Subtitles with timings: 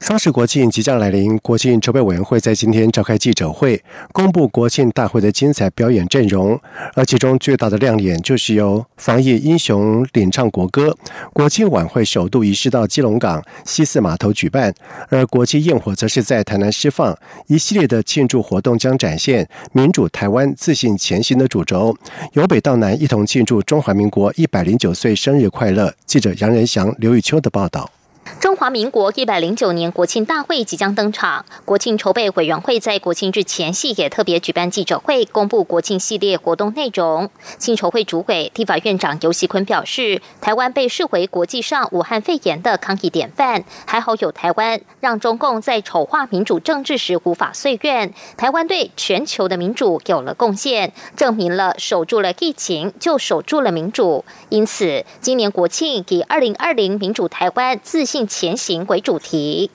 [0.00, 3.80] 双十国庆即将来临，国庆筹备委员会在今天召开记者会，
[4.12, 6.58] 公布国庆大会的精彩表演阵容。
[6.94, 10.96] 而其中最大的亮点就是由防疫英雄领唱国歌。
[11.34, 14.74] 国庆晚会首度移师到基隆港西四码头举办，
[15.10, 17.16] 而国际焰火则是在台南释放。
[17.46, 21.94] 一系列的庆祝活动将展现民主台湾自信前行的主轴，
[22.32, 25.92] 由北到南一同庆祝中华民国一百零九岁生日快乐。
[26.06, 27.90] 记者杨仁祥、刘玉秋的报道。
[28.38, 37.28] 中华民国一百零九年国庆大会即将登场，国庆筹备委员会在国庆日前夕也特别举办记者会，公布国庆系列活动内容。
[37.58, 48.14] 庆筹会主委、立法院长游锡坤表示，台湾被视为国际上武汉肺炎的抗疫典范，还好有台湾，让中共在丑化民主政治时无法遂愿。
[48.36, 54.24] 台湾对全球的民主有了贡献，证明了守住了疫情就守住了民主。
[54.50, 58.19] 因此，今年国庆以二零二零民主台湾自信。
[58.26, 59.70] 前行为主题，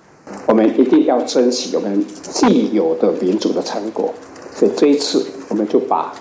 [0.48, 4.14] 我们一定要珍惜我们既有的民主的成果。
[4.56, 6.14] 所以这一次，我们就把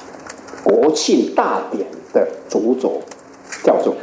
[0.62, 3.00] 国庆大典的主轴
[3.62, 3.94] 叫做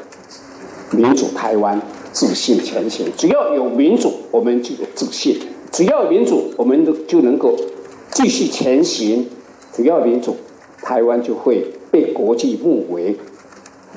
[0.91, 3.07] “民主台湾，自信前行”。
[3.17, 5.35] 只要有民主，我们就有自信；
[5.71, 7.57] 只要有民主，我们就能够
[8.11, 9.25] 继续前行；
[9.73, 10.37] 只要民主，
[10.81, 13.17] 台湾就会被国际目为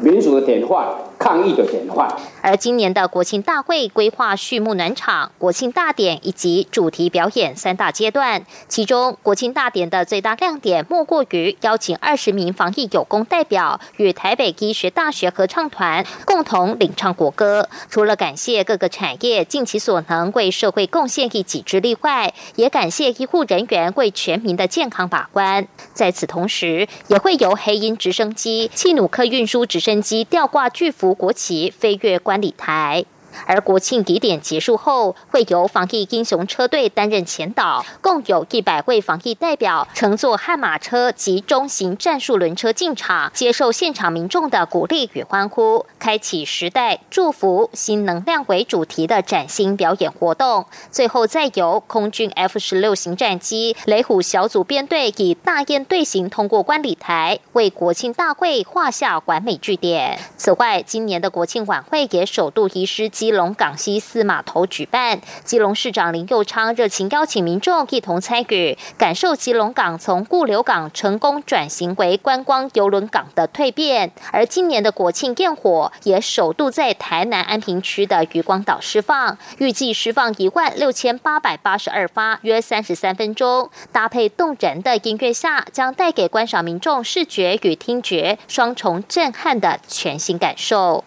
[0.01, 0.89] 民主的典范。
[1.25, 2.07] 抗疫的典范。
[2.43, 8.45] 而今年的国庆大会规划序幕暖场、国庆大典以及主题表演三大阶段。
[8.69, 17.71] 其中，国庆大典的最大亮点莫过于邀请二十名防疫有功代表与台北医学大学合唱团共同领唱国歌。
[17.89, 25.67] 除了感谢各个产业尽其所能为社会贡献一己之力外，也感谢医护人员为全民的健康把关。
[25.95, 31.14] 在此同时，也会由黑鹰直升机、气努克运输直升机吊挂巨幅。
[31.15, 33.05] 国旗飞越观礼台。
[33.47, 50.67] 而国庆抵点结束后，会由防疫英雄车队担任前导，共有一百位防疫代表乘坐悍马车及中型战术轮车进场，接受现场民众的鼓励与欢呼，开启时代祝福新能量为主题的崭新表演活动。
[50.91, 60.19] 最后再由空军 F 十六型战机雷虎小组编队以大雁队形通过观礼台，为国庆大会画下完美句点。
[60.37, 63.09] 此外，今年的国庆晚会也首度移师。
[63.25, 74.13] 基隆港西四码头举办，基隆市长林佑昌热情邀请民众一同参与，感受基隆港从固流港成功转型为观光邮轮港的蜕变。
[74.31, 91.03] 而今年的国庆焰火也首度在台南安平区的渔光岛释放，预计释放一万六千八百八十二发，约三十三分钟，搭配动人的音乐下，将带给观赏民众视觉与听觉双重震撼的全新感受。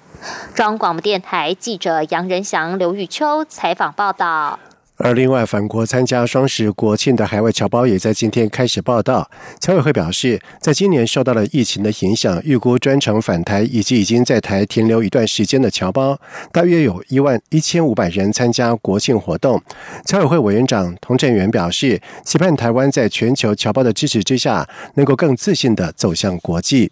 [0.55, 4.59] 中央广播电台记者杨仁祥、刘玉秋采访报道。
[4.99, 9.29] 而另外，返国参加双十国庆的海外侨胞也在今天开始报道。
[9.59, 16.19] 侨委会表示，在今年受到了疫情的影响，预估专程返台以及已经在台停留一段时间的侨胞，
[16.51, 19.61] 大约有一万一千五百人参加国庆活动。
[20.03, 26.91] 侨委会委员长童振源表示，期盼台湾在全球侨胞的支持之下，能够更自信的走向国际。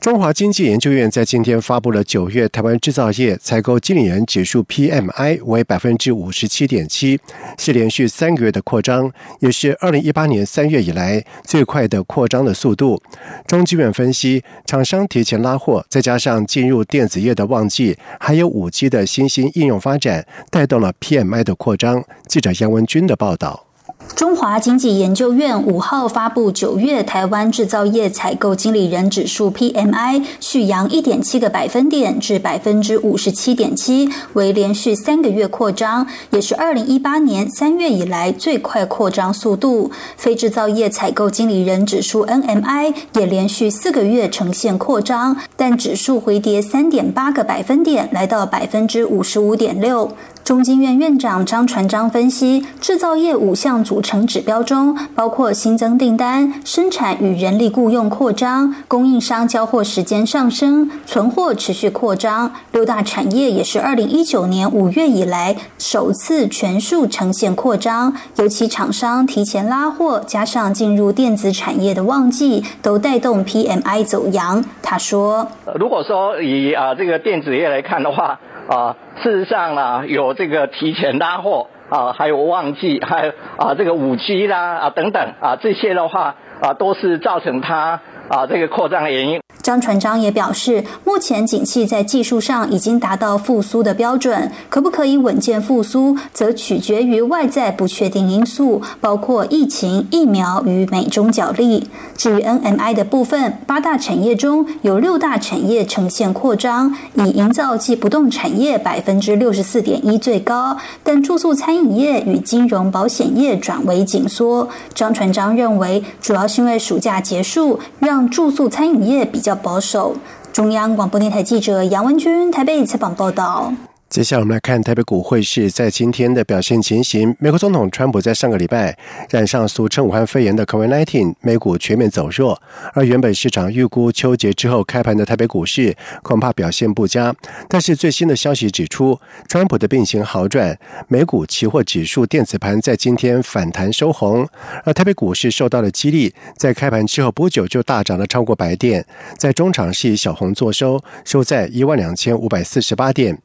[0.00, 7.18] 中华经济研究院在今天发布了九月台湾制造业采购经理人指数 PMI 为百分之五十七点七，
[7.58, 13.02] 是连续三个月的扩张，也是二零一八年三月以来最快的扩张的速度。
[13.48, 22.04] 中经院分析，厂商提前拉货，再加上进入电子业的旺季，还有五 G 的新兴应用发展，带动了 PMI 的扩张。
[22.28, 23.65] 记者杨文军的报道。
[24.14, 39.90] 中华经济研究院五号发布九月台湾制造业采购经理人指数 PMI 续扬一点七个百分点至百分之五十七点七，为连续三个月扩张，也是二零一八年三月以来最快扩张速度。
[40.16, 50.10] 非制造业采购经理人指数 NMI 也连续四个月呈现扩张，但指数回跌三点八个百分点，来到百分之五十五点六。
[50.46, 62.52] 中经院院长张传章分析，制造业五项组成指标中，包括新增订单、生产与人力雇佣扩张、供应商交货时间上升、存货持续扩张。
[62.70, 74.64] 六大产业也是二零一九年五月以来首次全数呈现扩张，尤其厂商提前拉货，加上进入电子产业的旺季，都带动 PMI 走阳。
[74.80, 89.40] 他说：“如果说以啊这个电子业来看的话。”啊，事实上呢，有这个提前拉货啊，还有旺季， 还有啊这个五 G 啦啊等等啊，这些的话啊，都是造成它啊这个扩张的原因。
[89.62, 101.88] 张传章也表示，目前景气在技术上已经达到复苏的标准，可不可以稳健复苏，则取决于外在不确定因素，包括疫情、疫苗与美中角力。
[102.16, 114.68] 至于 NMI 的部分，八大产业中有六大产业呈现扩张，以营造及不动产业百分之六十四点一最高，但住宿餐饮业与金融保险业转为紧缩。
[114.94, 119.56] 张传章认为，主要是因为暑假结束，让住宿餐饮业比较。
[119.66, 120.16] 保守。
[120.52, 123.72] 中央广播电台记者杨文君台北采访报道。
[124.08, 127.34] 接下来我们来看台北股汇市在今天的表现情形。
[127.40, 128.96] 美国总统川普在上个礼拜
[129.30, 132.62] 染上俗称武汉肺炎的 COVID-19，美股全面走弱。
[132.94, 137.34] 而原本市场预估秋节之后开盘的台北股市恐怕表现不佳。
[137.68, 139.18] 但是最新的消息指出，
[139.48, 144.48] 川普的病情好转，美股期货指数电子盘在今天反弹收红。
[144.84, 149.04] 而台北股市受到了激励，在开盘之后不久就大涨了超过百点，
[149.36, 153.36] 在中场是以小红作收，收在一万两千五百四十八点。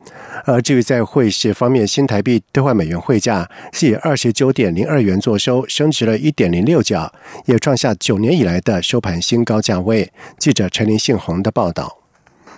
[0.51, 7.11] 而至于在汇市方面，新台币兑换美元汇价是以二十九点零二元作收，升值了一点零六角，
[7.45, 10.11] 也创下九年以来的收盘新高价位。
[10.37, 12.00] 记者陈林信宏的报道。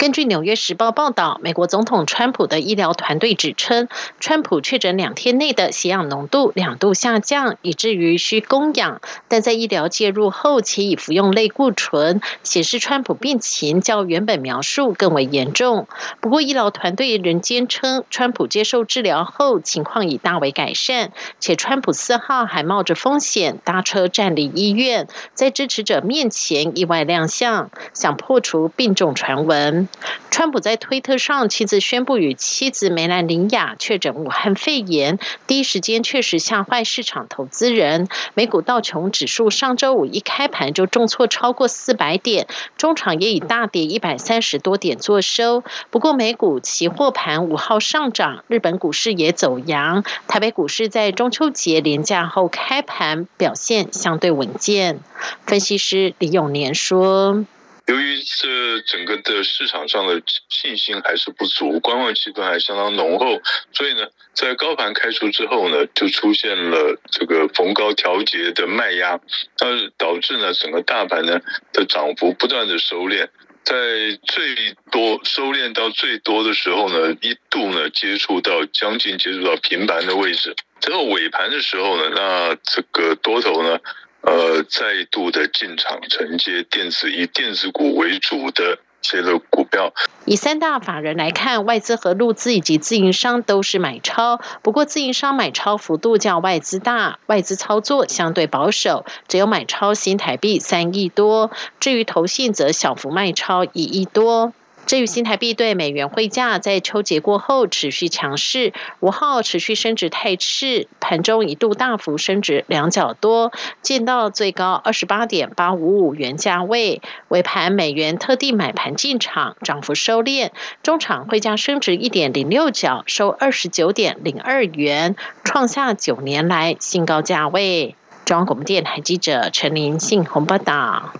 [0.03, 3.87] 根据《纽约时报》报道，美国总统川普的医疗团队指称，
[4.19, 8.99] 川普确诊两天内的血氧浓度两度下降，以至于需供氧。
[9.29, 15.87] 但在医疗介入后，且已服用类固醇，显示川普病情较原本描述更为严重。
[16.19, 29.87] 不过，医疗团队仍坚称，川普接受治疗后情况已大为改善，且川普四号还冒着风险搭车站立医院，在支持者面前意外亮相，想破除病重传闻。
[30.29, 38.07] 川普在推特上亲自宣布与妻子梅兰妮雅确诊武汉肺炎，第一时间确实吓坏市场投资人。
[38.33, 42.47] 美股道琼指数上周五一开盘就重挫超过四百点，
[42.77, 45.63] 中场也以大跌一百三十多点作收。
[45.91, 50.03] 不过美股期货盘五号上涨，日本股市也走阳。
[50.27, 54.99] 台北股市在中秋节连假后开盘表现相对稳健。
[55.45, 57.45] 分析师李永年说。
[57.87, 63.41] 由于这整个的市场上的信心还是不足，观望气氛还相当浓厚，
[63.73, 69.19] 所以呢，在高盘开出之后呢，就出现了这个逢高调节的卖压，
[69.59, 71.41] 那导致呢整个大盘呢
[71.73, 73.27] 的涨幅不断的收敛，
[73.65, 73.75] 在
[74.23, 83.77] 最多收敛到最多的时候呢，一度呢接触到将近接触到平盘的位置，之后尾盘的时候呢，那这个多头呢。
[84.23, 89.93] 呃，再度的进场承接电子以电子股为主的这些股票。
[90.25, 104.53] 以三大法人来看，外资和陆资以及自营商都是买超，不过自营商买超幅度较外资大，外资操作相对保守，只有买超新台币三亿多，至于投信则小幅卖超一亿多。
[104.85, 113.51] 至于新台币对美元汇价，在秋节过后持续强势，五号持续升值态势，盘中一度大幅升值两角多，
[113.81, 117.01] 见到最高二十八点八五五元价位。
[117.29, 120.51] 尾盘美元特地买盘进场，涨幅收敛，
[120.83, 127.95] 中场汇价升值一点零六角，收二十九点零二元，创下九年来新高价位。
[128.25, 131.13] 中央广播电台记者陈林信鸿报道。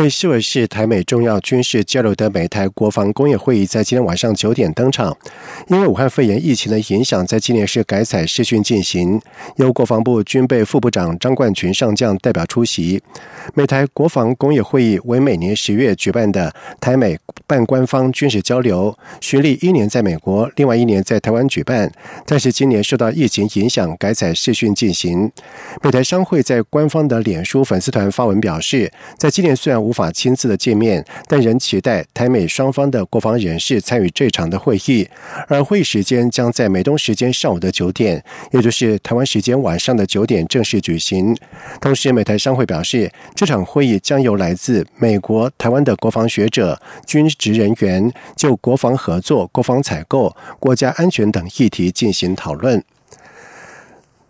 [0.00, 5.14] 被视为是台美重要军事交流的美台国防工业会议，在今天晚上九点登场。
[5.68, 9.20] 因为武汉肺炎疫情的影响，在今年是改采视讯进行，
[9.56, 13.02] 由国防部军备副部长张冠群上将代表出席。
[13.52, 21.92] 美台国防工业会议为每年十月举办的台美半官方军事交流，学历一年在美国，另外一年在台湾举办。
[22.24, 25.30] 但是今年受到疫情影响，改采视讯进行。
[25.82, 35.08] 美台商会在官方的脸书粉丝团发文表示，在今年虽然无无法亲自的见面，但仍期待台美双方的国防人士参与这场的会议。
[35.48, 41.36] 而会议时间将在美东时间上午的九点，也就是台湾时间晚上的九点正式举行。
[41.80, 52.80] 同时，美台商会表示，这场会议将由来自美国、台湾的国防学者、军职人员就国防合作、国防采购、国家安全等议题进行讨论。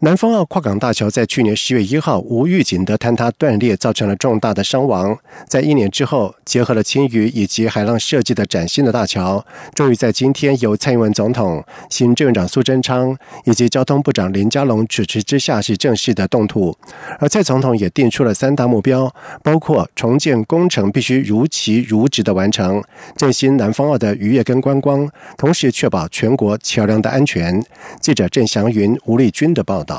[0.02, 5.14] 南方澳跨港大桥在去年十月一号无预警的坍塌断裂，造成了重大的伤亡。
[5.47, 13.14] 在一年之后，结合了青鱼以及海浪设计的崭新的大桥，终于在今天由蔡英文总统、行政院长苏贞昌
[13.45, 16.75] 以及交通部长林佳龙主持之下是正式的动土。
[17.19, 22.83] 而蔡总统也定出了三大目标，包括重建工程必须如期如职的完成，
[23.19, 27.62] 振兴南方澳的渔业跟观光，同时确保全国桥梁的安全。
[28.00, 29.90] 记者郑祥云、吴丽君的报道。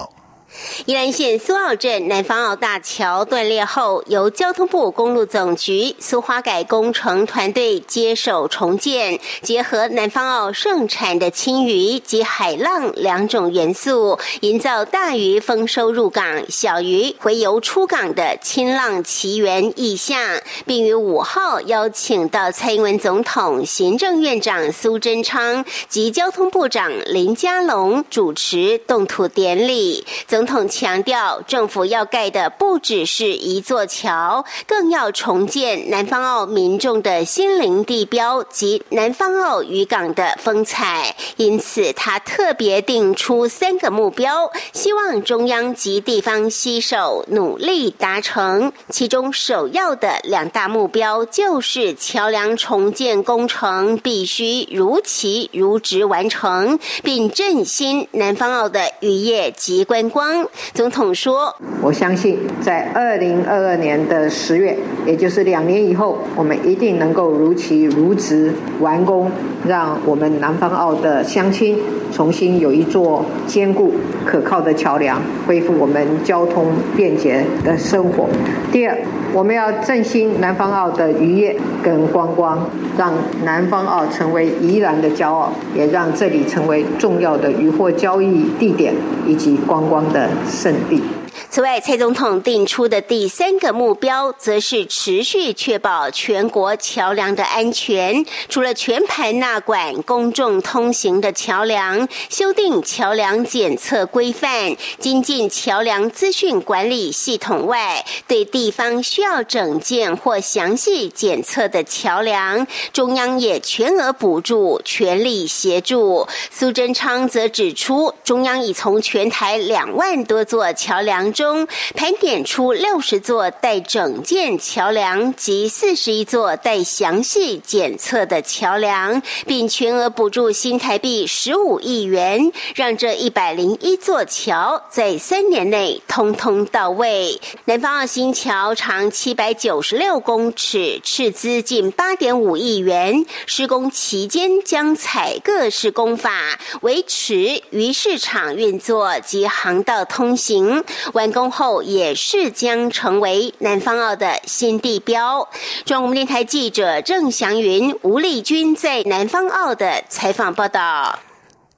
[0.85, 20.19] 宜兰县苏澳镇南方澳大桥断裂后，由交通部公路总局苏花改工程团队接手重建，结合南方澳盛产的青鱼及海浪两种元素，营造大鱼丰收入港、小鱼回游出港的清浪奇缘意象，
[20.65, 30.05] 并于五号邀请到蔡英文总统、行政院长苏贞昌及交通部长林佳龙主持动土典礼。
[30.27, 41.15] 总总统强调，政府要盖的不只是一座桥，更要重建南方澳民众的心灵地标及南方澳渔港的风采。
[41.37, 48.73] 因此，他特别定出三个目标，希望中央及地方携手努力达成。
[48.89, 60.30] 其中首要的两大目标就是桥梁重建工程必须如期如职完成，并振兴南方澳的渔业及观光。
[60.73, 69.31] 总统说：“我相信，在二零二二年的十月，也就是两年以后，我们一定能够如期如职完工，
[69.67, 71.77] 让我们南方澳的乡亲
[72.11, 73.93] 重新有一座坚固
[74.25, 78.27] 可靠的桥梁，恢复我们交通便捷的生活。
[78.71, 78.97] 第二，
[79.33, 88.93] 我们要振兴南方澳的渔业跟观光，让南方澳成为宜兰的骄傲，也让这里成为重要的渔货交易地点
[89.27, 91.20] 以及观光的。”圣地。
[91.53, 98.25] 此外，蔡总统定出的第三个目标，则是持续确保全国桥梁的安全。
[98.47, 116.25] 除了全盘纳管公众通行的桥梁，修订桥梁检测规范，精进桥梁资讯管理系统外，对地方需要整建或详细检测的桥梁，中央也全额补助，全力协助。
[116.49, 121.29] 苏贞昌则指出，中央已从全台两万多座桥梁。
[121.41, 137.41] 中盘点出六十座带整建桥梁及四十一座带详细检测的桥梁，并全额补助新台币十五亿元，让这一百零一座桥在三年内通通到位。
[137.65, 150.83] 南方澳新桥长七百九十六公尺，斥资近八点五亿元，施工期间将采各式工法，维持于市场运作及航道通行。
[151.13, 155.47] 完工后也是将成为南方澳的新地标。
[155.85, 161.30] 中央电台记者郑祥云、吴丽君在南方澳的采访报道。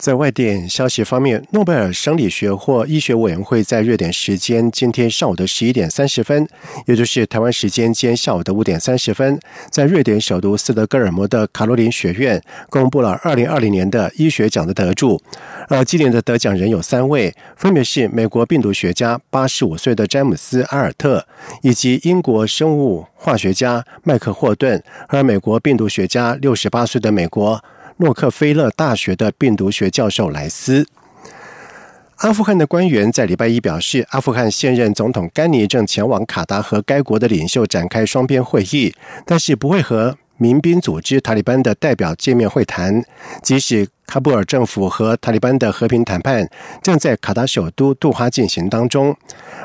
[0.04, 6.46] 在外电消息方面，诺贝尔生理学或医学委员会在瑞典时间今天上午的十一点三十分，
[6.86, 15.22] 也就是台湾时间今天下午的五点三十分，在瑞典首都斯德哥尔摩的卡罗琳学院公布了二零二零年的医学奖的得主。
[15.70, 21.26] 而今年的得奖人有三位，分别是美国病毒学家八十五岁的詹姆斯·阿尔特，
[21.62, 27.64] 以及英国生物化学家麦克霍顿，和美国病毒学家六十八岁的美国。
[27.98, 30.88] 洛克菲勒大学的病毒学教授莱斯。
[32.18, 38.94] 阿富汗的官员在礼拜一表示，阿富汗现任总统甘尼正前往卡达和该国的领袖展开双边会议，
[39.26, 43.04] 但是不会和民兵组织塔利班的代表见面会谈，
[43.42, 43.88] 即使。
[44.08, 46.48] 喀布尔政府和塔利班的和平谈判
[46.82, 49.16] 正在卡达首都杜哈进行当中。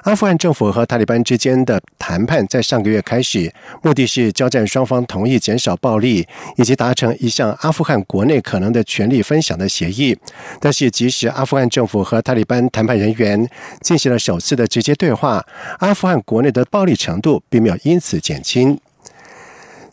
[0.05, 3.53] 阿富汗政府和塔利班之间的谈判在上个月开始，
[3.83, 6.27] 目的是交战双方同意减少暴力，
[6.57, 10.17] 以及达成一项阿富汗国内可能的权力分享的协议。
[10.61, 13.49] 但是，即使阿富汗政府和塔利班谈判人员
[13.81, 15.45] 进行了首次的直接对话，
[15.81, 18.79] 阿富汗国内的暴力程度并没有因此减轻。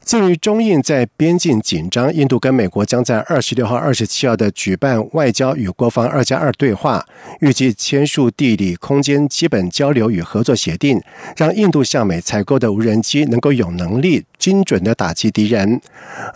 [0.06, 7.04] 鉴于中印在边境紧张，印度跟美国将在二十六号、二十七号的举办外交与国防二加二对话，
[7.40, 11.02] 预计签署地理空间基本交流与合作协定，
[11.36, 15.82] 让印度向美采购的无人机能够有能力精准的打击敌人。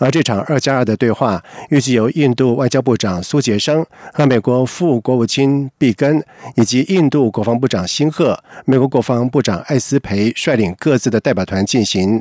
[0.00, 6.20] 而这场二加二的对话，预计由印度外交部长苏杰生和美国副国务卿毕根，
[6.56, 12.20] 以及印度国防部长辛赫、美国国防部长艾斯培率领各自的代表团进行。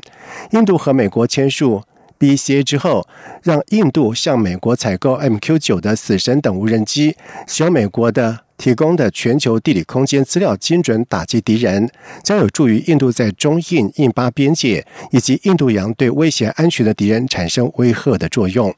[0.51, 1.27] 印度和美国。
[1.39, 1.81] 签署
[2.19, 3.07] BCA 之后，
[3.43, 7.15] 让印度向美国采购 MQ 九的死神等无人机，
[7.47, 11.89] 使用美国的提供的全球地理空间资料，精准打击敌人，
[12.21, 18.75] 将有助于印度在中印印巴边界以及印度洋对威胁安全的敌人产生威慑的作用。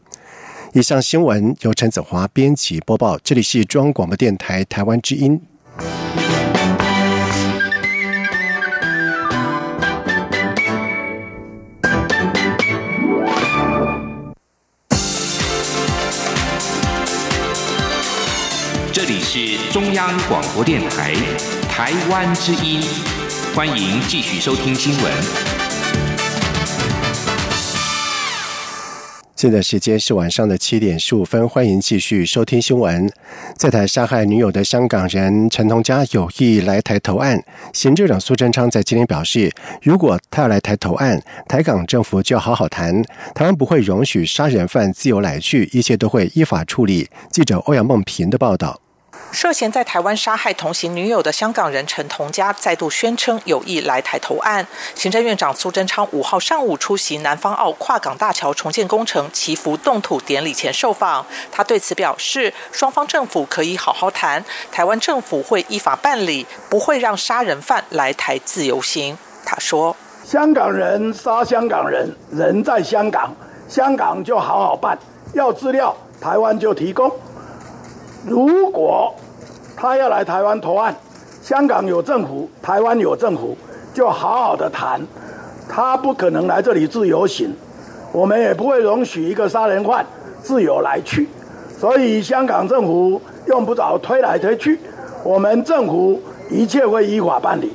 [0.73, 5.41] 以上新闻由陈子华编辑播报，这里是中央广播电台台湾之音。
[19.33, 21.13] 是中央广播电台
[21.69, 22.81] 台湾之音，
[23.55, 25.13] 欢迎继续收听新闻。
[29.37, 33.09] 现在时间是晚上的七点十五分，欢迎继续收听新闻。
[33.55, 39.49] 在台杀害女友的香港人陈同佳有意来台投案，行政长苏贞昌在今天表示，
[39.81, 43.01] 如果他要来台投案，台港政府就要好好谈，
[43.33, 47.09] 台湾不会容许杀人犯自由来去，一切都会依法处理。
[47.31, 48.77] 记者欧阳梦平的报道。
[49.31, 54.67] 涉嫌在台湾杀害同行女友的香港人陈同佳再度宣称有意来台投案。
[54.93, 69.17] 行政院长苏贞昌五号上午出席南方澳跨港大桥重建工程祈福动土典礼前受访，他对此表示，双方政府可以好好谈，台湾政府会依法办理，不会让杀人犯来台自由行。
[69.45, 69.95] 他说
[70.25, 73.33] ：“香港人杀香港人，人在香港，
[73.69, 74.99] 香港就好好办，
[75.33, 77.09] 要资料台湾就提供。
[78.25, 79.15] 如果。”
[79.75, 80.95] 他要来台湾投案，
[81.41, 83.57] 香港有政府，台湾有政府，
[83.93, 85.01] 就好好的谈。
[85.67, 87.55] 他不可能来这里自由行，
[88.11, 90.05] 我们也不会容许一个杀人犯
[90.43, 91.27] 自由来去。
[91.79, 94.79] 所以香港政府用不着推来推去，
[95.23, 97.73] 我们政府一切会依法办理。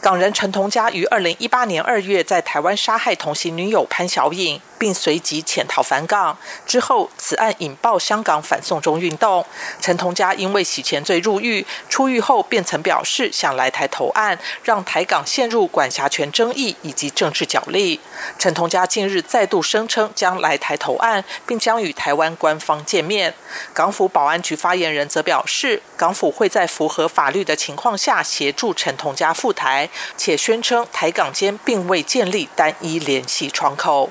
[0.00, 6.36] 港人陈同佳于二零一八年二月在台湾杀害同行女友潘小颖，并随即潜逃返港。
[6.66, 9.44] 之后，此案引爆香港反送中运动。
[9.80, 18.00] 陈同佳因为洗钱罪入狱，出狱后便曾表示想来台投案，让台港陷入管辖权争议以及政治角力。
[18.38, 23.34] 陈同佳近日再度声称将来台投案，并将与台湾官方见面。
[23.74, 29.88] 港府保安局发言人则表示，港府会在符合法律的情况下协助陈同佳赴台。
[30.16, 34.10] 且宣称台港间并未建立单一联系窗口。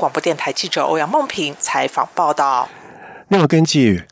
[0.00, 2.68] 广播电台记者欧阳梦平采访报道。
[3.28, 4.04] 那么根据。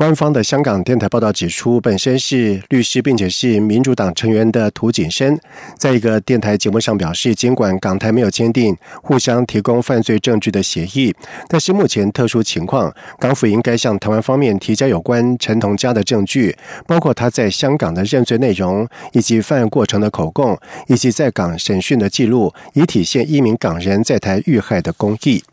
[0.00, 5.38] 官方的香港电台报道指出，本身是律师并且是民主党成员的涂景生，
[5.76, 11.14] 在一个电台节目上表示，尽管港台没有签订互相提供犯罪证据的协议，
[11.48, 25.44] 但是目前特殊情况，港府应该向台湾方面提交有关陈同佳的证据，包括他在香港的认罪内容，以及犯案过程的口供，以及在港审讯的记录，以体现一名港人在台遇害的公义。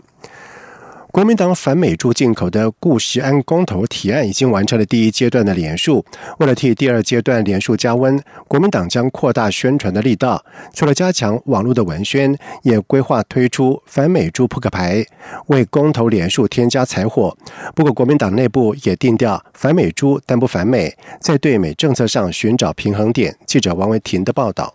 [1.17, 6.05] 国民党反美猪进口的固时安公投提案已经完成了第一阶段的连署。
[6.37, 15.03] 为了替第二阶段连署加温，国民党将扩大宣传的力道，除了加强网络的文宣，也规划推出反美猪扑克牌，
[15.47, 17.35] 为公投连署添加柴火。
[17.73, 23.35] 不过，国民党内部也定调反美猪但不反美，在对美政策上寻找平衡点。
[23.47, 24.71] 记者王维婷的报道。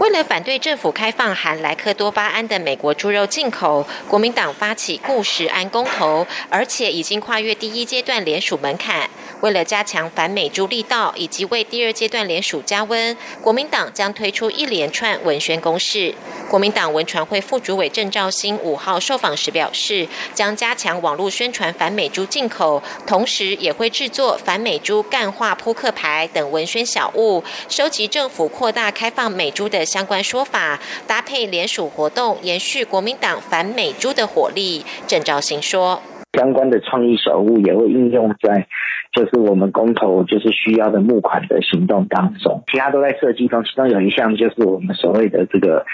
[0.00, 9.08] 为了反对政府开放含莱克多巴胺的美国猪肉进口，国民党发起固食安公投，而且已经跨越第一阶段联署门槛。
[9.42, 16.14] 为了加强反美猪力道，以及为第二阶段联署加温，国民党将推出一连串文宣攻势。
[16.48, 34.84] 国民党文传会副主委郑兆兴五号受访时表示，将加强网络宣传反美猪进口，同时也会制作反美猪干化扑克牌等文宣小物，收集政府扩大开放美猪的相关说法，搭配联署活动，延续国民党反美猪的火力。
[35.06, 36.00] 郑兆兴说。
[36.36, 38.68] 相关的创意手物也会应用在，
[39.12, 43.64] 就是我们公投就是需要的募款的行动当中，其他都在设计中。
[43.64, 45.84] 其中有一项就是我们所谓的这个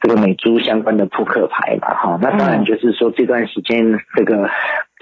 [0.00, 2.18] 这个美珠相关的扑克牌嘛，哈。
[2.22, 4.48] 那当然就是说这段时间这个。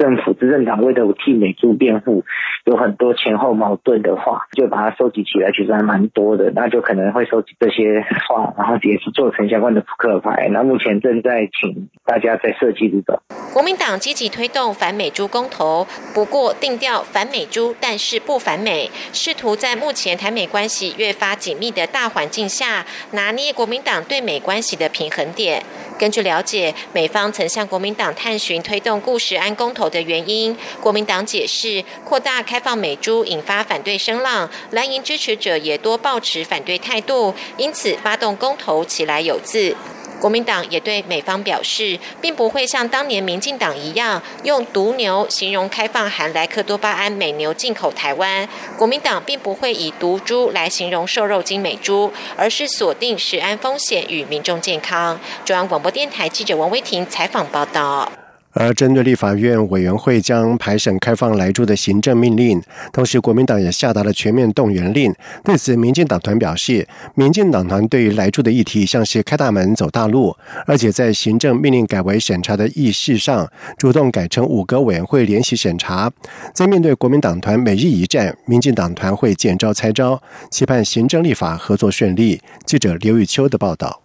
[0.03, 2.25] 政府执政党为了替美猪辩护，
[2.65, 6.51] 有很多前后矛盾的话，就把它收集起来，其实还蛮多的。
[6.57, 10.49] 那就可能会收集这些话，然后也是做成相关的扑克牌。
[10.51, 13.17] 那目前正在请大家在设计之中。
[13.53, 25.63] 国民党积极推动反美猪公投，不过定调反美猪，但是不反美，试图在目前台美关系越发紧密的大环境下，拿捏国民党对美关系的平衡点。
[25.97, 39.77] 根据了解，美方曾向国民党探寻推动固时安公投的原因，国民党解释扩大开放美猪引发反对声浪，蓝营支持者也多抱持反对态度，因此发动公投起来有字。
[40.21, 48.49] 国民党也对美方表示，并不会像当年民进党一样用毒牛形容开放含莱克多巴胺美牛进口台湾。
[48.79, 55.19] 国民党并不会以毒猪来形容瘦肉精美猪，而是锁定食安风险与民众健康。
[55.45, 58.22] 中央广播电台记者王威婷采访报道。
[58.53, 62.63] 而针对立法院委员会将排审开放来住的行政命令，
[62.93, 65.15] 同时国民党也下达了全面动员令。
[65.43, 70.37] 对此，民进党团表示，民进党团对于来住的议题像是开大门走大路，
[70.67, 76.11] 而且在行政命令改为审查的议事上，主动改成五个委员会联席审查。
[76.55, 82.41] 在面对国民党团每日一战，民进党团会见招拆招，期盼行政立法合作顺利。
[82.67, 84.02] 记者刘玉秋的报道。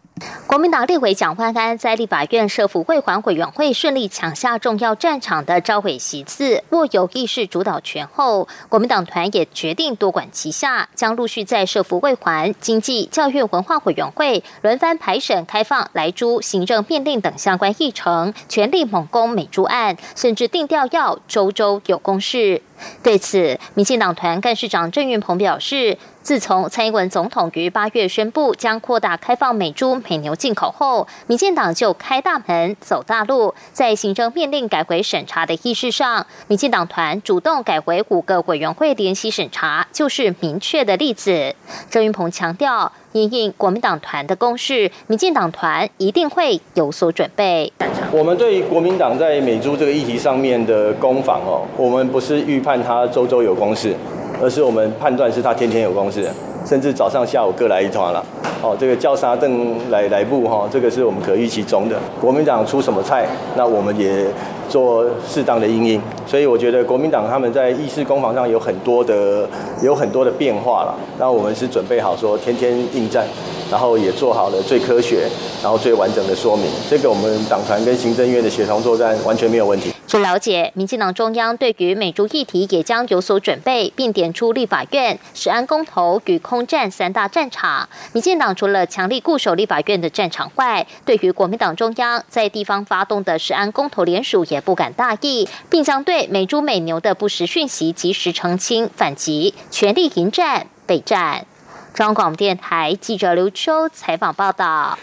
[0.48, 22.62] 国民党立委蒋万安在立法院设府会还委员会顺利抢下重要战场的召委席次，握有议事主导权后，国民党团也决定多管齐下，将陆续在设府会还、经济、教育、文化委员会轮番排审开放来珠行政命令等相关议程，全力猛攻美珠案，甚至定调要周周有公事。
[23.02, 25.98] 对此，民进党团干事长郑运鹏表示。
[26.28, 41.56] 自从蔡英文总统于八月宣布将扩大开放美猪美牛进口后，民进党就开大门走大路，在行政命令改回审查的议事上，民进党团主动改回五个委员会联席审查，就是明确的例子。
[41.90, 47.72] 郑云鹏强调，因应国民党团的攻势，民进党团一定会有所准备。
[48.12, 53.94] 我们对于国民党在美猪这个议题上面的攻防哦，我们不是预判他周周有攻势。
[54.40, 56.24] 而是我们判断是他天天有公司，
[56.64, 58.24] 甚至早上下午各来一团了。
[58.62, 61.98] 哦，这个叫沙凳来来布哈，这个是我们可预期中的。
[62.22, 63.26] 国民党出什么菜，
[63.56, 64.28] 那我们也
[64.70, 66.02] 做适当的应应。
[66.26, 69.48] 所以我觉得国民党他们在议事攻防上有很多的
[69.82, 70.96] 有很多的变化了。
[71.18, 73.26] 那我们是准备好说天天应战。
[73.70, 75.28] 然后也做好了最科学、
[75.62, 76.66] 然后最完整的说明。
[76.90, 79.92] 这个我们党团跟行政院的协同作战完全没有问题。
[80.08, 87.90] 据了解，民进党中央对于美猪议题也将有所准备，并点出立法院、石安公投与空战三大战场。
[88.14, 101.46] 民进党除了强力固守立法院的战场外，对于国民党中央在地方发动的石安公投联署也不敢大意，并将对美猪美牛的不实讯息及时澄清反击，全力迎战备战。
[101.94, 105.00] 中广电台记者刘秋采访报道。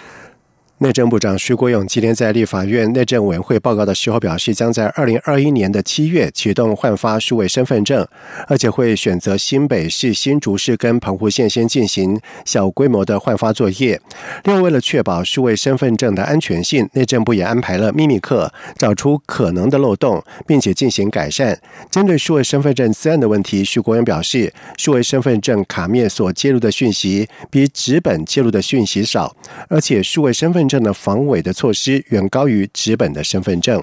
[0.84, 8.06] 内政部长徐国勇今天在立法院内政委员会报告的时候表示，将在二零二一年的七月启动换发数位身份证，
[8.46, 13.98] 而且会选择新北市、新竹市跟澎湖县先进行小规模的换发作业。
[14.44, 21.58] 另外，为了确保数位身份证的安全性，内政部也安排了秘密课，找出可能的漏洞，并且进行改善。
[21.90, 29.34] 针对数位身份证自案的问题，徐国勇表示，数位身份证卡面所揭露的讯息比纸本揭露的讯息少，
[29.70, 33.82] 而且数位身份证的防伪的措施远高于纸本的身份证。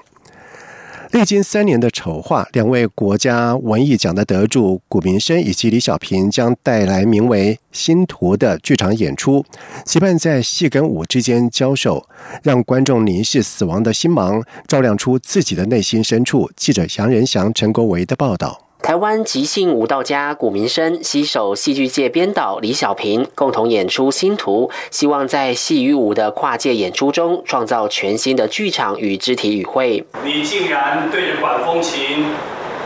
[1.10, 9.44] 历经三年的筹划，两位国家文艺奖的得主古明生以及李小平将带来名为《星图》的剧场演出，
[9.84, 12.08] 期盼在戏跟舞之间交手，
[12.42, 16.50] 让观众凝视死亡的星芒，照亮出自己的内心深处。
[16.56, 18.71] 记者杨仁祥、陈国维的报道。
[18.82, 30.04] 台湾即兴舞蹈家古明生携手戏剧界编导李小平，共同演出新图，希望在戏与舞的跨界演出中，创造全新的剧场与肢体语汇。
[30.24, 32.26] 你竟然对着管风琴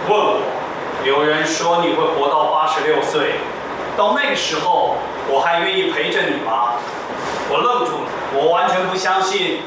[0.06, 0.38] 问我，
[1.02, 3.36] 有人说你会活到八十六岁，
[3.96, 4.96] 到那个时候
[5.30, 6.74] 我还愿意陪着你吗？
[7.48, 9.60] 我愣住了，我完全不相信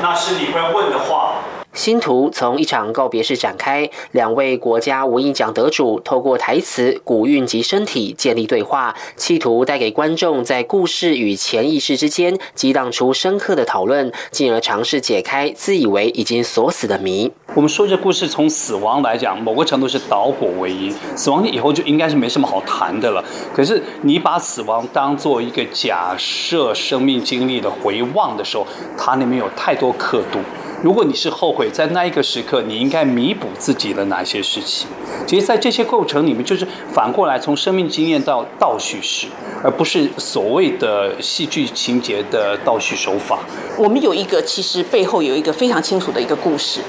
[0.00, 1.38] 那是你会问的话。
[1.74, 17.32] 新图从一场告别式展开，两位国家文艺奖得主透过台词、古韵及身体建立对话，企图带给观众在故事与潜意识之间激荡出深刻的讨论，进而尝试解开自以为已经锁死的谜。
[17.54, 23.24] 我们说这故事从死亡来讲，某个程度是导火为因，死亡以后就应该是没什么好谈的了。
[23.52, 28.64] 可是你把死亡当做一个假设生命经历的回望的时候，
[28.96, 30.38] 它里面有太多刻度。
[30.84, 34.86] 如果你是后悔在那一个时刻，你应该弥补自己的哪些事情？
[35.26, 39.26] 其实，在这些过程里面，就是反过来从生命经验到倒叙事，
[39.62, 43.38] 而不是所谓的戏剧情节的倒叙手法。
[43.78, 46.80] 我们有一个其实背后有一个非常清楚的一个故事，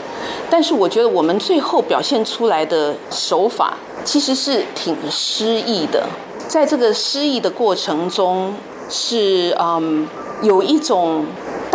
[0.49, 6.05] 但是我觉得我们最后表现出来的手法其实是挺诗意的，
[6.49, 8.55] 在这个诗意的过程中，
[8.89, 10.05] 是嗯
[10.41, 11.25] 有一种。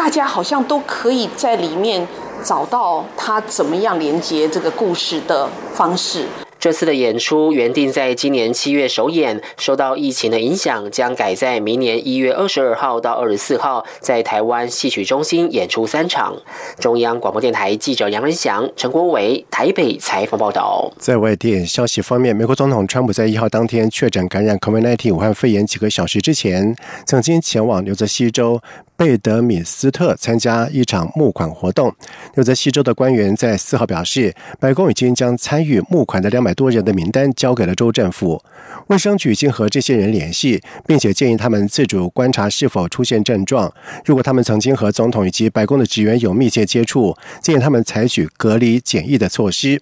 [0.01, 2.09] 大家好像都可以在里面
[2.43, 6.25] 找到他怎么样连接这个故事的方式。
[6.61, 16.37] 这次的演出原定在今年七月首演，受到疫情的影响，将改在明年一月二十二号到二十四号在台湾戏曲中心演出三场。
[16.79, 20.93] 中央广播电台记者杨仁祥、陈国伟台北采访报道。
[20.99, 28.61] 在外电消息方面，美国总统川普在一号当天确诊感染 COVID-19 武汉肺炎几个小时之前，曾经前往纽泽西州。
[29.01, 31.91] 贝德米斯特参加一场募款活动。
[32.35, 38.43] 纽泽西州的官员在四号表示，白宫已经将参与募款的两百多人的名单交给了州政府。
[38.89, 43.73] 卫生局已经和这些人联系，并且建议他们自主观察是否出现症状。
[44.05, 49.81] 如果他们曾经和总统以及白宫的职员有密切接触，建议他们采取隔离检疫的措施。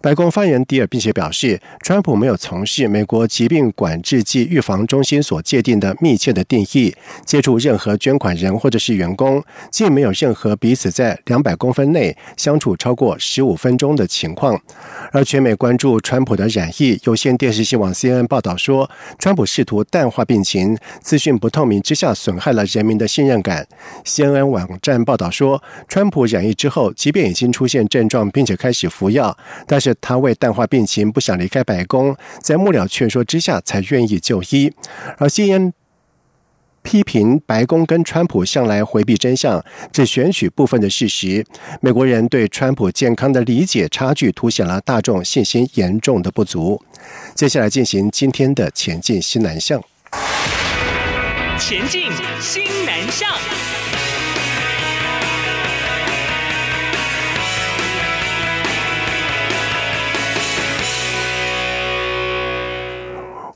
[0.00, 8.56] 白宫发言人迪尔并且表示，川普没有从事美国疾病管制及预防中心所界定的密切的定义，接触任何捐款人。
[8.56, 14.58] 或者是员工，既没有任何彼此在两百公分内相处超过十五分钟的情况。
[15.12, 18.88] 而全美关注川普的染疫，有线电视新闻 CNN 报道说，
[19.18, 23.66] 川普试图淡化病情，资讯不透明之下损害了人民的信任感。
[24.04, 34.72] CNN 网站报道说，川普染疫之后，即便已经出现症状，并且开始服药，但是他为淡化病情，不想离开白宫，在幕僚劝说之下才愿意就医。
[35.18, 35.72] 而 CNN。
[36.86, 39.60] 批评白宫跟川普向来回避真相，
[39.92, 41.44] 只选取部分的事实。
[41.80, 46.80] 美国人对川普健康的理解差距，凸显了大众信心严重的不足。
[47.34, 49.82] 接下来进行今天的前进新南向。
[51.58, 52.02] 前进
[52.40, 53.75] 新南向。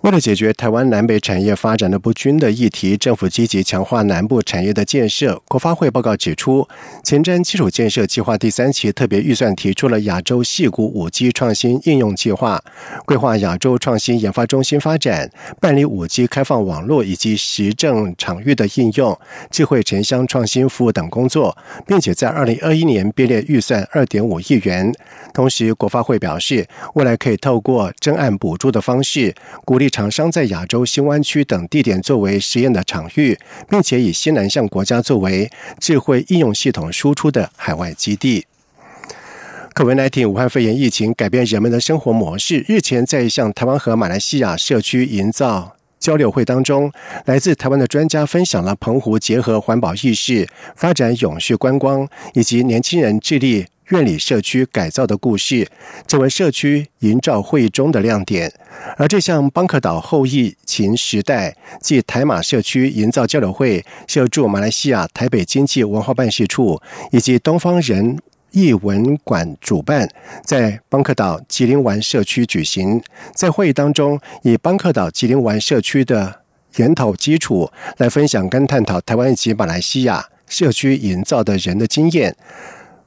[0.03, 5.43] 为了解决台湾南北产业发展的不均的议题，政府积极强化南部产业的建设。
[5.47, 6.67] 国发会报告指出，
[7.05, 12.65] 前瞻基础建设计划第三期特别预算提出了亚洲细谷五 G 创新应用计划，
[13.05, 19.19] 规划亚洲创新研发中心发展，办理五 G 开放网络以及实证场域的应用、
[19.51, 21.55] 智慧城乡创新服务等工作，
[21.87, 24.91] 并且在二零二一年编列预算二点五亿元。
[25.35, 29.35] 同时，国发会表示，未来可以透过征案补助的方式，
[29.67, 29.90] 鼓励。
[29.91, 38.47] 厂商在亚洲新湾区等地点作为实验的场域，并且以西南向国家作为智慧应用系统输出的海外基地。
[39.73, 42.65] 可维 -19 武汉肺炎疫情改变人们的生活模式。
[42.69, 46.93] 日前，在向台湾和马来西亚社区营造交流会当中，
[47.27, 53.67] 来自台湾的专家分享了澎湖结合环保意识、发展永续观光，以及年轻人致力。
[53.91, 55.69] 院里社区改造的故事，
[56.07, 58.53] 成为社区营造会议中的亮点。
[58.97, 68.17] 而这项邦克岛后疫情时代暨台马社区营造交流会，协助马来西亚台北经济文化办事处以及东方人
[68.53, 70.09] 艺文馆主办，
[70.45, 73.03] 在邦克岛吉林湾社区举行。
[73.35, 76.43] 在会议当中，以邦克岛吉林湾社区的
[76.77, 82.37] 研讨基础，来分享跟探讨台湾以及马来西亚社区营造的人的经验。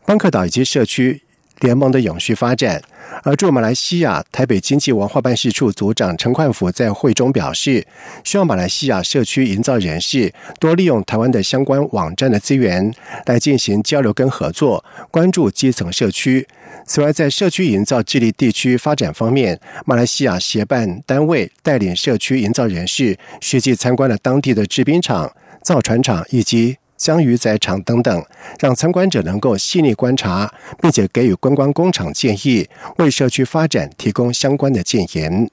[0.06, 1.22] 邦克岛以及社区
[1.60, 2.82] 联盟的永续发展。
[3.24, 7.86] 而驻马来西亚台北经济文化办事处组长陈焕福在会中表示，
[8.24, 12.92] 希望马来西亚社区营造人士多利用台湾的相关网站的资源
[13.28, 16.48] 来进行交流跟合作，关注基层社区。
[16.88, 26.78] 此外，在社区营造智力地区发展方面，马来西亚协办单位带领社区营造人士实际参观了当地的制冰厂、造船厂以及。
[26.98, 28.26] 江鱼仔场等等，
[28.60, 35.50] 让参观者能够细腻观察，并且给予观光工厂建议，为社区发展提供相关的建言。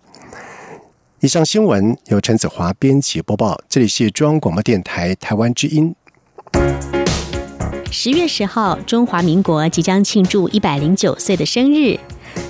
[1.20, 5.94] 以上新闻由陈子华编辑播报，这里是中央广播电台台湾之音。
[7.90, 11.98] 十月十号，中华民国即将庆祝一百零九岁的生日。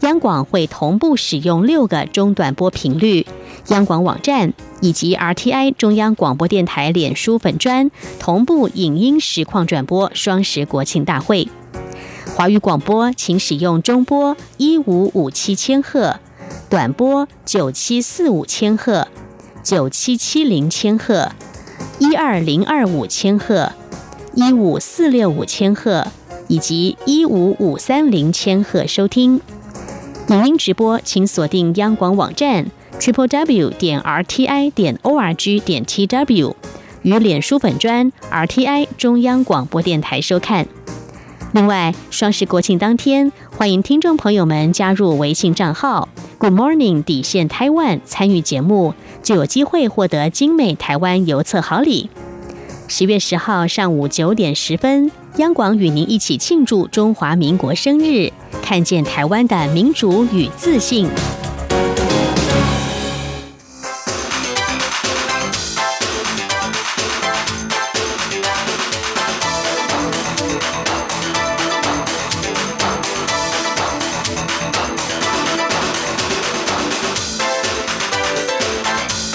[0.00, 3.26] 央广会同步使用六个中短波频率，
[3.68, 11.48] 央广网站以及 RTI 中央广播电台脸书粉专同步影音实况转播双十国庆大会。
[12.36, 16.20] 华语广播请使用中波一五五七千赫、
[16.68, 19.08] 短波九七四五千赫、
[19.62, 21.32] 九七七零千赫、
[21.98, 23.72] 一二零二五千赫、
[24.34, 26.06] 一五四六五千赫
[26.48, 29.40] 以及一五五三零千赫收听。
[30.28, 32.66] 影音直播请锁定央广网站。
[32.98, 36.56] triple w 点 r t i 点 o r g 点 t w
[37.02, 40.66] 与脸书粉专 r t i 中央广播电台收看。
[41.52, 46.08] 另外，双十国庆当天，欢迎听众朋友们加入微信账号
[46.38, 52.10] Good Morning 底线 Taiwan 参与节目，就有机会获得精美台湾邮册好礼。
[52.88, 61.06] 十月十号上午九点十分，央广与您一起庆祝中华民国生日，看见台湾的民主与自信。